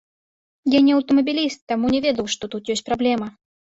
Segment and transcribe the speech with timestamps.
[0.77, 3.27] Я не аўтамабіліст, таму не ведаў, што тут ёсць праблема.